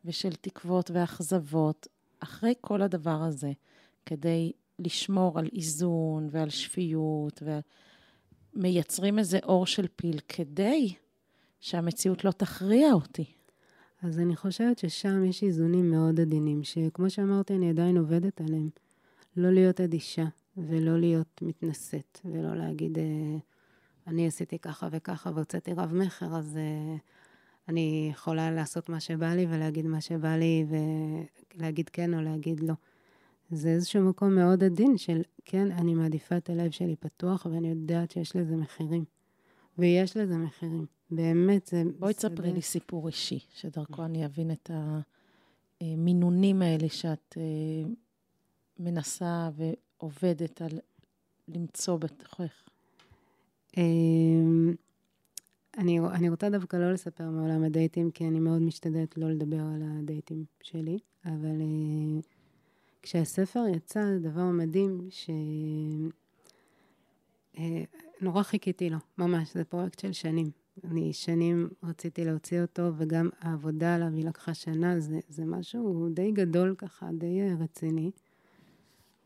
[0.05, 1.87] ושל תקוות ואכזבות,
[2.27, 3.53] אחרי כל הדבר הזה,
[4.07, 7.43] כדי לשמור על איזון ועל שפיות,
[8.57, 10.95] ומייצרים איזה אור של פיל כדי
[11.61, 13.25] שהמציאות לא תכריע אותי.
[14.03, 18.69] אז אני חושבת ששם יש איזונים מאוד עדינים, שכמו שאמרתי, אני עדיין עובדת עליהם.
[19.37, 20.25] לא להיות אדישה,
[20.57, 23.37] ולא להיות מתנשאת, ולא להגיד, אה,
[24.07, 26.97] אני עשיתי ככה וככה והוצאתי רב-מכר, אז אה,
[27.69, 30.67] אני יכולה לעשות מה שבא לי ולהגיד מה שבא לי,
[31.55, 32.75] ולהגיד כן או להגיד לא.
[33.51, 38.11] זה איזשהו מקום מאוד עדין של, כן, אני מעדיפה את הלב שלי פתוח, ואני יודעת
[38.11, 39.05] שיש לזה מחירים.
[39.79, 40.87] ויש לזה מחירים.
[41.11, 41.83] באמת, זה...
[41.99, 44.71] בואי תספרי לי סיפור אישי, שדרכו אני אבין את
[45.81, 47.89] המינונים האלה שאת אה,
[48.79, 50.79] מנסה ועובדת על
[51.49, 52.69] למצוא בתוכך.
[55.77, 59.83] אני, אני רוצה דווקא לא לספר מעולם הדייטים, כי אני מאוד משתדלת לא לדבר על
[59.83, 61.61] הדייטים שלי, אבל...
[61.61, 62.21] אה,
[63.07, 65.09] כשהספר יצא, זה דבר מדהים,
[68.21, 70.51] שנורא אה, חיכיתי לו, ממש, זה פרויקט של שנים.
[70.85, 76.33] אני שנים רציתי להוציא אותו, וגם העבודה עליו היא לקחה שנה, זה, זה משהו די
[76.33, 78.11] גדול ככה, די אה, רציני.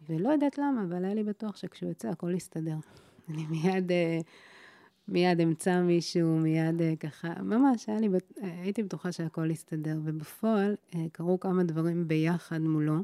[0.08, 2.76] ולא יודעת למה, אבל היה לי בטוח שכשהוא יצא הכל יסתדר.
[3.28, 4.18] אני מיד, אה,
[5.10, 8.08] מיד אמצא מישהו, מיד ככה, ממש, היה לי,
[8.42, 9.98] הייתי בטוחה שהכל יסתדר.
[10.04, 10.74] ובפועל
[11.12, 13.00] קרו כמה דברים ביחד מולו.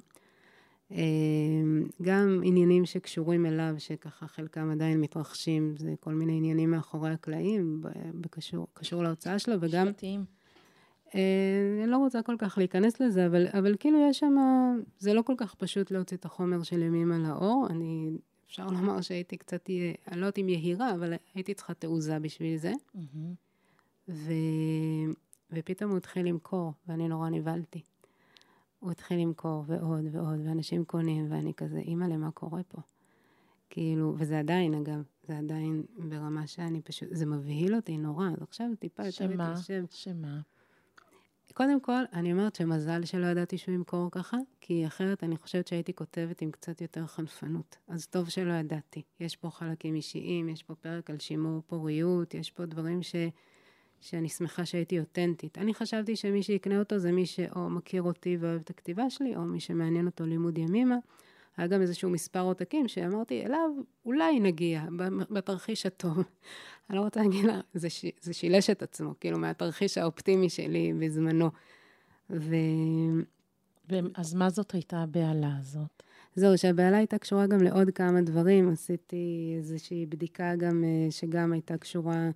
[2.03, 7.83] גם עניינים שקשורים אליו, שככה חלקם עדיין מתרחשים, זה כל מיני עניינים מאחורי הקלעים,
[8.15, 9.87] בקשור, קשור להוצאה שלו, וגם...
[11.15, 14.37] אה, אני לא רוצה כל כך להיכנס לזה, אבל, אבל כאילו יש שם,
[14.99, 17.67] זה לא כל כך פשוט להוציא את החומר של ימימה לאור.
[17.71, 18.11] אני
[18.47, 19.71] אפשר לומר שהייתי קצת,
[20.09, 22.73] אני לא יודעת אם יהירה, אבל הייתי צריכה תעוזה בשביל זה.
[24.09, 24.33] ו...
[25.51, 27.83] ופתאום הוא התחיל למכור, ואני נורא נבהלתי.
[28.79, 32.79] הוא התחיל למכור ועוד ועוד, ואנשים קונים, ואני כזה, אימא'לה, מה קורה פה?
[33.71, 38.67] כאילו, וזה עדיין, אגב, זה עדיין ברמה שאני פשוט, זה מבהיל אותי נורא, אז עכשיו
[38.79, 39.85] טיפה יותר להתיישב.
[39.91, 40.15] שמה?
[40.15, 40.41] שמה?
[41.57, 45.95] קודם כל, אני אומרת שמזל שלא ידעתי שהוא ימכור ככה, כי אחרת אני חושבת שהייתי
[45.95, 47.77] כותבת עם קצת יותר חנפנות.
[47.89, 49.03] אז טוב שלא ידעתי.
[49.21, 53.15] יש פה חלקים אישיים, יש פה פרק על שימור פוריות, יש פה דברים ש...
[54.01, 55.59] שאני שמחה שהייתי אותנטית.
[55.59, 59.43] אני חשבתי שמי שיקנה אותו זה מי שאו מכיר אותי ואוהב את הכתיבה שלי, או
[59.43, 60.97] מי שמעניין אותו לימוד ימימה.
[61.57, 63.71] היה גם איזשהו מספר עותקים שאמרתי, אליו
[64.05, 64.85] אולי נגיע,
[65.31, 66.19] בתרחיש הטוב.
[66.91, 68.05] אני לא רוצה להגיד לה, זה, ש...
[68.21, 71.51] זה שילש את עצמו, כאילו, מהתרחיש האופטימי שלי בזמנו.
[72.31, 72.55] ו...
[74.15, 76.03] אז מה זאת הייתה הבהלה הזאת?
[76.35, 78.71] זהו, שהבהלה הייתה קשורה גם לעוד כמה דברים.
[78.73, 82.31] עשיתי איזושהי בדיקה גם, אה, שגם הייתה קשורה,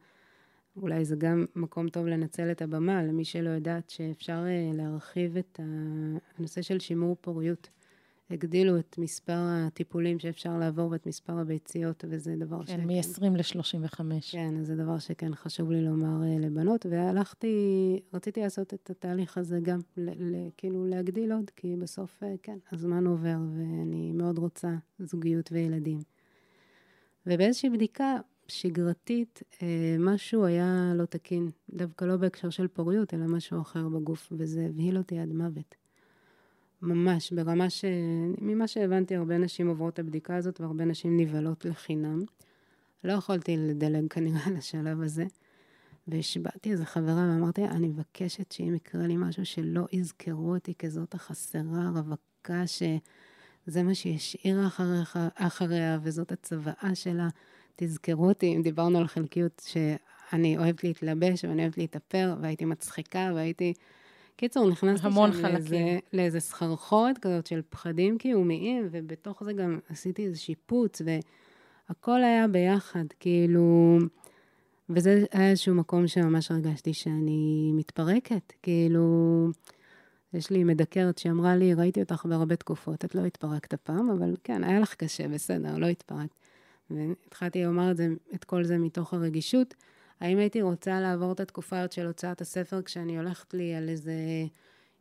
[0.76, 5.60] אולי זה גם מקום טוב לנצל את הבמה, למי שלא יודעת, שאפשר אה, להרחיב את
[6.38, 7.68] הנושא של שימור פוריות.
[8.30, 12.76] הגדילו את מספר הטיפולים שאפשר לעבור ואת מספר הביציות, וזה דבר כן, שכן...
[13.20, 14.00] כן, מ-20 ל-35.
[14.30, 17.56] כן, אז זה דבר שכן חשוב לי לומר uh, לבנות, והלכתי,
[18.14, 22.58] רציתי לעשות את התהליך הזה גם, ל- ל- כאילו להגדיל עוד, כי בסוף, uh, כן,
[22.72, 25.98] הזמן עובר, ואני מאוד רוצה זוגיות וילדים.
[27.26, 28.16] ובאיזושהי בדיקה
[28.48, 29.62] שגרתית, uh,
[29.98, 34.98] משהו היה לא תקין, דווקא לא בהקשר של פוריות, אלא משהו אחר בגוף, וזה הבהיל
[34.98, 35.79] אותי עד מוות.
[36.82, 37.84] ממש, ברמה ש...
[38.40, 42.22] ממה שהבנתי, הרבה נשים עוברות את הבדיקה הזאת והרבה נשים נבהלות לחינם.
[43.04, 45.24] לא יכולתי לדלג כנראה על השלב הזה.
[46.08, 51.90] והשבעתי איזה חברה ואמרתי, אני מבקשת שאם יקרה לי משהו שלא יזכרו אותי כזאת החסרה,
[51.94, 57.28] רווקה, שזה מה שהשאירה אחריך, אחריה וזאת הצוואה שלה.
[57.76, 63.74] תזכרו אותי, אם דיברנו על חלקיות, שאני אוהבת להתלבש ואני אוהבת להתאפר, והייתי מצחיקה והייתי...
[64.40, 70.38] קיצור, נכנסתי שם לאיזה, לאיזה סחרחורת כזאת של פחדים קיומיים, ובתוך זה גם עשיתי איזה
[70.38, 71.02] שיפוץ,
[71.88, 73.98] והכל היה ביחד, כאילו...
[74.90, 79.48] וזה היה איזשהו מקום שממש הרגשתי שאני מתפרקת, כאילו...
[80.34, 84.64] יש לי מדקרת שאמרה לי, ראיתי אותך בהרבה תקופות, את לא התפרקת הפעם, אבל כן,
[84.64, 86.34] היה לך קשה, בסדר, לא התפרקת.
[86.90, 89.74] והתחלתי לומר את, זה, את כל זה מתוך הרגישות.
[90.20, 94.14] האם הייתי רוצה לעבור את התקופה הזאת של הוצאת הספר כשאני הולכת לי על איזה,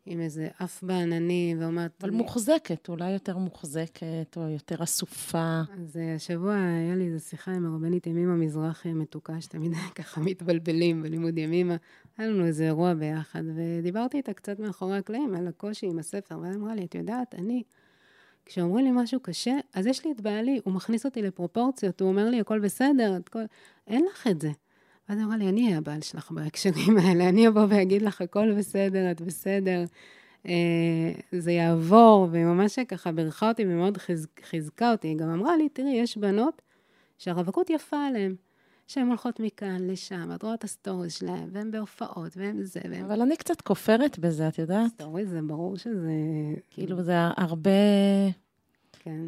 [0.05, 1.91] עם איזה אף בענני ואומרת...
[2.01, 2.17] אבל אני...
[2.17, 5.61] מוחזקת, אולי יותר מוחזקת או יותר אסופה.
[5.81, 11.01] אז אה, השבוע היה לי איזו שיחה עם הרבנית ימימה מזרחי המתוקה, שתמיד ככה מתבלבלים
[11.01, 11.75] בלימוד ימימה.
[12.17, 16.53] היה לנו איזה אירוע ביחד, ודיברתי איתה קצת מאחורי הקלעים על הקושי עם הספר, והיא
[16.53, 17.63] אמרה לי, את יודעת, אני...
[18.45, 22.29] כשאומרים לי משהו קשה, אז יש לי את בעלי, הוא מכניס אותי לפרופורציות, הוא אומר
[22.29, 23.43] לי, הכל בסדר, כל...
[23.87, 24.49] אין לך את זה.
[25.09, 28.53] ואז היא אמרה לי, אני אהיה הבעל שלך בהקשרים האלה, אני אבוא ואגיד לך, הכל
[28.57, 29.83] בסדר, את בסדר,
[30.45, 35.07] אה, זה יעבור, והיא ממש ככה בירכה אותי ומאוד חיז, חיזקה אותי.
[35.07, 36.61] היא גם אמרה לי, תראי, יש בנות
[37.17, 38.35] שהרווקות יפה עליהן.
[38.87, 43.03] שהן הולכות מכאן לשם, את רואה את הסטוריז שלהן, והן בהופעות, והן זה, והן...
[43.03, 44.91] אבל אני קצת כופרת בזה, את יודעת?
[44.91, 46.11] סטוריז זה ברור שזה...
[46.69, 47.71] כאילו, זה הרבה...
[48.99, 49.25] כן.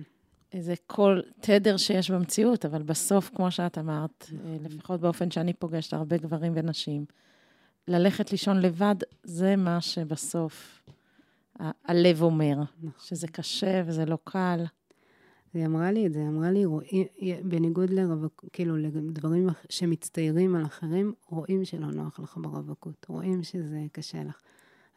[0.54, 4.58] איזה קול, תדר שיש במציאות, אבל בסוף, כמו שאת אמרת, נכון.
[4.70, 7.06] לפחות באופן שאני פוגשת הרבה גברים ונשים,
[7.88, 10.84] ללכת לישון לבד, זה מה שבסוף
[11.86, 12.92] הלב אומר, נכון.
[13.00, 14.64] שזה קשה וזה לא קל.
[15.54, 17.06] היא אמרה לי את זה, היא אמרה לי, רואים,
[17.44, 24.24] בניגוד לרווק, כאילו, לדברים שמצטיירים על אחרים, רואים שלא נוח לך ברווקות, רואים שזה קשה
[24.24, 24.42] לך.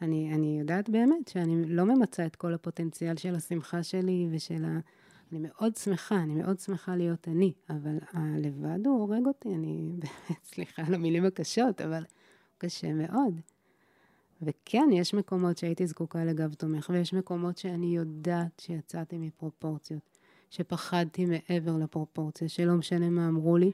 [0.03, 4.79] אני, אני יודעת באמת שאני לא ממצה את כל הפוטנציאל של השמחה שלי ושל ה...
[5.35, 10.45] אני מאוד שמחה, אני מאוד שמחה להיות אני, אבל הלבד הוא הורג אותי, אני באמת,
[10.45, 12.05] סליחה על המילים הקשות, אבל
[12.59, 13.41] קשה מאוד.
[14.43, 20.19] וכן, יש מקומות שהייתי זקוקה לגב תומך, ויש מקומות שאני יודעת שיצאתי מפרופורציות,
[20.51, 23.73] שפחדתי מעבר לפרופורציה, שלא משנה מה אמרו לי,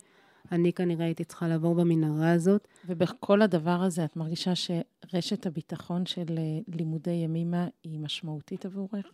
[0.52, 2.68] אני כנראה הייתי צריכה לעבור במנהרה הזאת.
[2.86, 9.12] ובכל הדבר הזה, את מרגישה שרשת הביטחון של אה, לימודי ימימה היא משמעותית עבורך?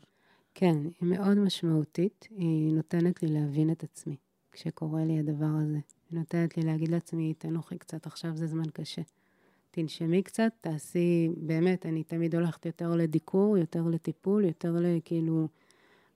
[0.58, 2.28] כן, היא מאוד משמעותית.
[2.30, 4.16] היא נותנת לי להבין את עצמי
[4.52, 5.78] כשקורה לי הדבר הזה.
[6.10, 9.02] היא נותנת לי להגיד לעצמי, תנוחי קצת, עכשיו זה זמן קשה.
[9.70, 15.48] תנשמי קצת, תעשי, באמת, אני תמיד הולכת יותר לדיקור, יותר לטיפול, יותר לכאילו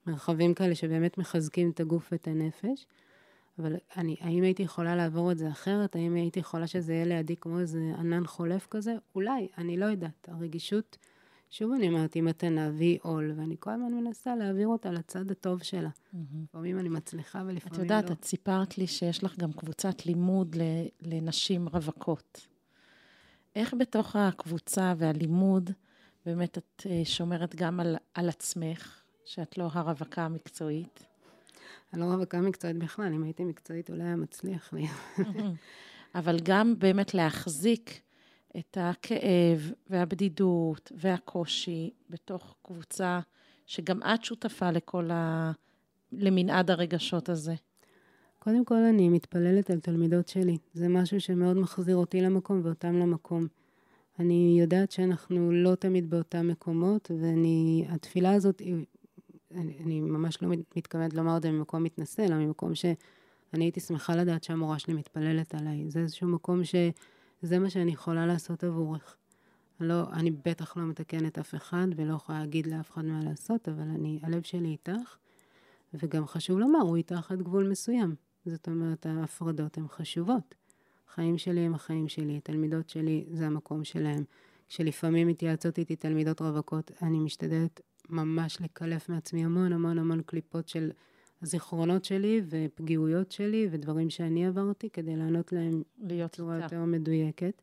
[0.07, 2.85] מרחבים כאלה שבאמת מחזקים את הגוף ואת הנפש.
[3.59, 5.95] אבל אני, האם הייתי יכולה לעבור את זה אחרת?
[5.95, 8.95] האם הייתי יכולה שזה יהיה לידי כמו איזה ענן חולף כזה?
[9.15, 10.29] אולי, אני לא יודעת.
[10.29, 10.97] הרגישות
[11.51, 15.63] שוב אני אומרת, היא מתנה והיא עול, ואני כל הזמן מנסה להעביר אותה לצד הטוב
[15.63, 15.89] שלה.
[16.43, 17.95] לפעמים אני מצליחה ולפעמים לא.
[17.95, 20.55] את יודעת, את סיפרת לי שיש לך גם קבוצת לימוד
[21.01, 22.47] לנשים רווקות.
[23.55, 25.69] איך בתוך הקבוצה והלימוד,
[26.25, 31.05] באמת את אה, שומרת גם על, על עצמך, שאת לא הרווקה המקצועית?
[31.93, 34.87] אני לא רווקה מקצועית בכלל, אם הייתי מקצועית אולי היה מצליח לי.
[36.15, 38.01] אבל גם באמת להחזיק
[38.57, 43.19] את הכאב והבדידות והקושי בתוך קבוצה
[43.65, 45.51] שגם את שותפה לכל ה...
[46.11, 47.55] למנעד הרגשות הזה.
[48.39, 50.57] קודם כל, אני מתפללת על תלמידות שלי.
[50.73, 53.47] זה משהו שמאוד מחזיר אותי למקום ואותם למקום.
[54.19, 58.61] אני יודעת שאנחנו לא תמיד באותם מקומות, ואני, התפילה הזאת,
[59.55, 64.15] אני, אני ממש לא מתכוונת לומר את זה ממקום מתנשא, אלא ממקום שאני הייתי שמחה
[64.15, 65.89] לדעת שהמורה שלי מתפללת עליי.
[65.89, 66.63] זה איזשהו מקום
[67.41, 69.15] שזה מה שאני יכולה לעשות עבורך.
[69.79, 73.83] לא, אני בטח לא מתקנת אף אחד ולא יכולה להגיד לאף אחד מה לעשות, אבל
[73.83, 75.17] אני, הלב שלי איתך,
[75.93, 78.15] וגם חשוב לומר, הוא איתך עד גבול מסוים.
[78.45, 80.55] זאת אומרת, ההפרדות הן חשובות.
[81.09, 84.23] החיים שלי הם החיים שלי, התלמידות שלי זה המקום שלהם.
[84.69, 90.91] כשלפעמים מתייעצות איתי תלמידות רווקות, אני משתדלת ממש לקלף מעצמי המון המון המון קליפות של
[91.41, 97.61] הזיכרונות שלי ופגיעויות שלי ודברים שאני עברתי כדי לענות להם בצורה יותר מדויקת.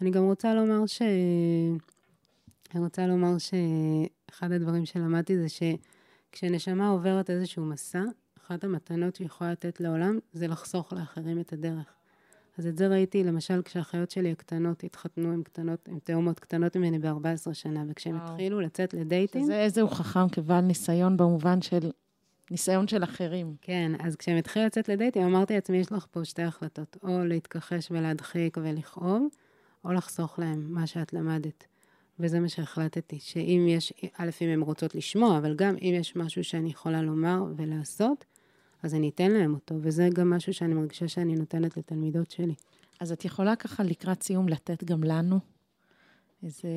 [0.00, 1.02] אני גם רוצה לומר ש...
[2.74, 8.02] אני רוצה לומר שאחד הדברים שלמדתי זה שכשנשמה עוברת איזשהו מסע,
[8.38, 11.96] אחת המתנות שהיא יכולה לתת לעולם זה לחסוך לאחרים את הדרך.
[12.58, 16.98] אז את זה ראיתי למשל כשהאחיות שלי הקטנות התחתנו, הן קטנות, הן תאומות קטנות ממני
[16.98, 19.42] ב-14 שנה, וכשהן התחילו לצאת לדייטים...
[19.42, 21.90] שזה איזה הוא חכם כבעל ניסיון במובן של
[22.50, 23.56] ניסיון של אחרים.
[23.60, 27.88] כן, אז כשהם התחילו לצאת לדייטים, אמרתי לעצמי, יש לך פה שתי החלטות, או להתכחש
[27.90, 29.26] ולהדחיק ולכאוב,
[29.84, 31.64] או לחסוך להם מה שאת למדת.
[32.20, 36.44] וזה מה שהחלטתי, שאם יש, א', אם הן רוצות לשמוע, אבל גם אם יש משהו
[36.44, 38.24] שאני יכולה לומר ולעשות,
[38.82, 42.54] אז אני אתן להם אותו, וזה גם משהו שאני מרגישה שאני נותנת לתלמידות שלי.
[43.00, 45.38] אז את יכולה ככה לקראת סיום לתת גם לנו
[46.42, 46.68] איזה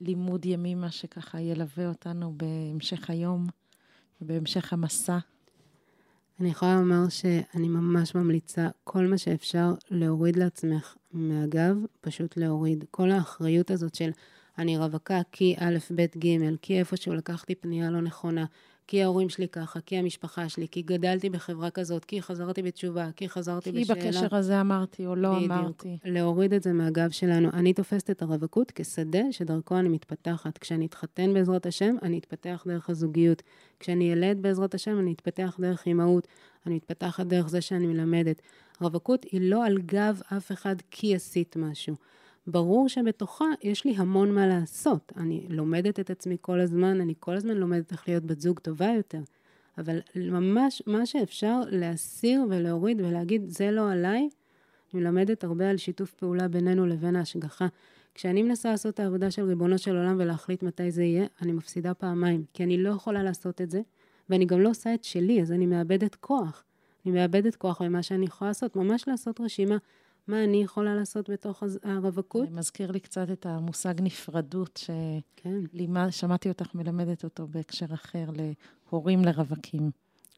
[0.00, 3.46] לימוד ימימה שככה ילווה אותנו בהמשך היום
[4.20, 5.18] ובהמשך המסע?
[6.40, 12.84] אני יכולה לומר שאני ממש ממליצה כל מה שאפשר להוריד לעצמך מהגב, פשוט להוריד.
[12.90, 14.10] כל האחריות הזאת של
[14.58, 18.44] אני רווקה כי א', ב', ג', כי איפשהו לקחתי פנייה לא נכונה,
[18.86, 23.28] כי ההורים שלי ככה, כי המשפחה שלי, כי גדלתי בחברה כזאת, כי חזרתי בתשובה, כי
[23.28, 24.00] חזרתי כי בשאלה.
[24.00, 25.98] כי בקשר הזה אמרתי או לא בדיוק, אמרתי.
[26.04, 27.48] להוריד את זה מהגב שלנו.
[27.52, 30.58] אני תופסת את הרווקות כשדה שדרכו אני מתפתחת.
[30.58, 33.42] כשאני אתחתן בעזרת השם, אני אתפתח דרך הזוגיות.
[33.80, 36.28] כשאני ילד בעזרת השם, אני אתפתח דרך אימהות.
[36.66, 38.42] אני מתפתחת דרך זה שאני מלמדת.
[38.80, 41.94] רווקות היא לא על גב אף אחד כי עשית משהו.
[42.46, 45.12] ברור שבתוכה יש לי המון מה לעשות.
[45.16, 48.86] אני לומדת את עצמי כל הזמן, אני כל הזמן לומדת איך להיות בת זוג טובה
[48.96, 49.20] יותר.
[49.78, 54.28] אבל ממש מה שאפשר להסיר ולהוריד ולהגיד, זה לא עליי,
[54.94, 57.66] אני מלמדת הרבה על שיתוף פעולה בינינו לבין ההשגחה.
[58.14, 61.94] כשאני מנסה לעשות את העבודה של ריבונו של עולם ולהחליט מתי זה יהיה, אני מפסידה
[61.94, 63.80] פעמיים, כי אני לא יכולה לעשות את זה,
[64.30, 66.64] ואני גם לא עושה את שלי, אז אני מאבדת כוח.
[67.06, 69.76] אני מאבדת כוח במה שאני יכולה לעשות, ממש לעשות רשימה
[70.28, 72.48] מה אני יכולה לעשות בתוך הרווקות.
[72.50, 76.50] זה מזכיר לי קצת את המושג נפרדות, ששמעתי כן.
[76.50, 78.30] אותך מלמדת אותו בהקשר אחר,
[78.90, 79.90] להורים לרווקים.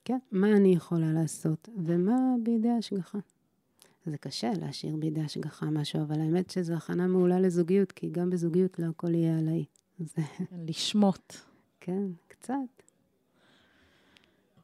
[0.05, 3.18] כן, מה אני יכולה לעשות, ומה בידי השגחה.
[4.07, 8.79] זה קשה להשאיר בידי השגחה משהו, אבל האמת שזו הכנה מעולה לזוגיות, כי גם בזוגיות
[8.79, 9.64] לא הכל יהיה עליי.
[9.99, 10.22] זה...
[10.66, 11.35] לשמוט.
[11.81, 12.55] כן, קצת.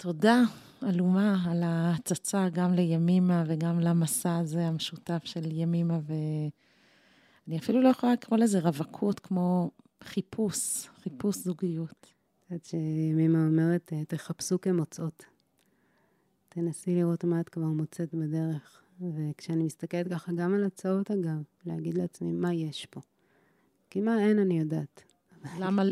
[0.03, 0.43] תודה,
[0.89, 8.13] אלומה, על ההצצה גם לימימה וגם למסע הזה המשותף של ימימה, ואני אפילו לא יכולה
[8.13, 9.71] לקרוא לזה רווקות, כמו
[10.03, 11.91] חיפוש, חיפוש זוגיות.
[12.01, 15.25] את יודעת שימימה אומרת, תחפשו כמוצאות.
[16.49, 18.83] תנסי לראות מה את כבר מוצאת בדרך.
[19.01, 23.01] וכשאני מסתכלת ככה גם על הצעות, אגב, להגיד לעצמי, מה יש פה?
[23.91, 25.03] כי מה אין, אני יודעת.
[25.59, 25.83] למה?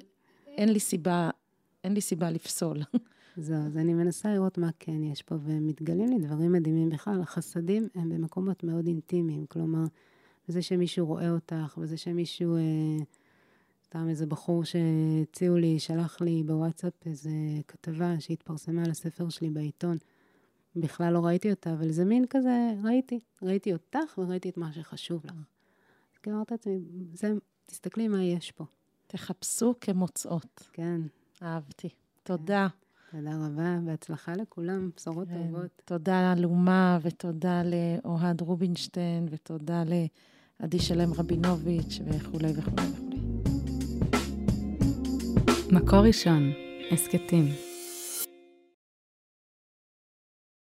[0.46, 1.31] אין לי סיבה,
[1.85, 2.83] אין לי סיבה לפסול.
[3.37, 6.88] זהו, אז אני מנסה לראות מה כן יש פה, ומתגלים לי דברים מדהימים.
[6.88, 9.85] בכלל, החסדים הם במקומות מאוד אינטימיים, כלומר,
[10.48, 13.04] זה שמישהו רואה אותך, וזה שמישהו, אה,
[13.85, 17.31] סתם איזה בחור שהציעו לי, שלח לי בוואטסאפ איזה
[17.69, 19.96] כתבה שהתפרסמה על הספר שלי בעיתון.
[20.77, 23.21] בכלל לא ראיתי אותה, אבל זה מין כזה, ראיתי.
[23.42, 25.33] ראיתי אותך וראיתי את מה שחשוב לך.
[25.33, 26.81] אז כאילו אמרתי לעצמי,
[27.15, 27.33] זה,
[27.67, 28.65] תסתכלי מה יש פה.
[29.07, 30.69] תחפשו כמוצאות.
[30.73, 31.00] כן.
[31.42, 31.88] אהבתי.
[32.23, 32.69] תודה.
[33.13, 35.83] תודה רבה, בהצלחה לכולם, בשורות כן, טובות.
[35.85, 39.83] תודה לאומה, ותודה לאוהד רובינשטיין, ותודה
[40.61, 43.21] לעדי שלם רבינוביץ', וכולי וכולי וכולי.
[45.73, 46.52] מקור ראשון,
[46.92, 47.69] הסכתים.